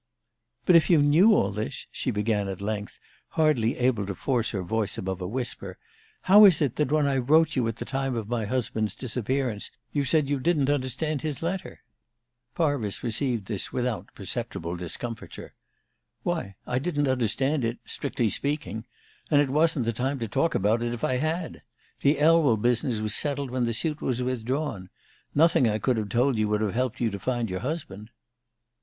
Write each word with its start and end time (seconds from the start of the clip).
"But 0.65 0.75
if 0.75 0.89
you 0.89 0.99
knew 1.03 1.35
all 1.35 1.51
this," 1.51 1.85
she 1.91 2.09
began 2.09 2.47
at 2.47 2.59
length, 2.59 2.97
hardly 3.37 3.77
able 3.77 4.07
to 4.07 4.15
force 4.15 4.49
her 4.49 4.63
voice 4.63 4.97
above 4.97 5.21
a 5.21 5.27
whisper, 5.27 5.77
"how 6.23 6.43
is 6.45 6.59
it 6.59 6.77
that 6.77 6.91
when 6.91 7.05
I 7.05 7.17
wrote 7.17 7.55
you 7.55 7.67
at 7.67 7.75
the 7.75 7.85
time 7.85 8.15
of 8.15 8.27
my 8.27 8.45
husband's 8.45 8.95
disappearance 8.95 9.69
you 9.91 10.03
said 10.03 10.27
you 10.27 10.39
didn't 10.39 10.71
understand 10.71 11.21
his 11.21 11.43
letter?" 11.43 11.83
Parvis 12.55 13.03
received 13.03 13.45
this 13.45 13.71
without 13.71 14.11
perceptible 14.15 14.75
discomfiture. 14.75 15.53
"Why, 16.23 16.55
I 16.65 16.79
didn't 16.79 17.07
understand 17.07 17.63
it 17.63 17.77
strictly 17.85 18.29
speaking. 18.29 18.85
And 19.29 19.39
it 19.39 19.51
wasn't 19.51 19.85
the 19.85 19.93
time 19.93 20.17
to 20.17 20.27
talk 20.27 20.55
about 20.55 20.81
it, 20.81 20.93
if 20.93 21.03
I 21.03 21.17
had. 21.17 21.61
The 21.99 22.17
Elwell 22.19 22.57
business 22.57 23.01
was 23.01 23.13
settled 23.13 23.51
when 23.51 23.65
the 23.65 23.71
suit 23.73 24.01
was 24.01 24.23
withdrawn. 24.23 24.89
Nothing 25.35 25.69
I 25.69 25.77
could 25.77 25.97
have 25.97 26.09
told 26.09 26.37
you 26.39 26.47
would 26.49 26.61
have 26.61 26.73
helped 26.73 26.99
you 26.99 27.11
to 27.11 27.19
find 27.19 27.51
your 27.51 27.59
husband." 27.59 28.09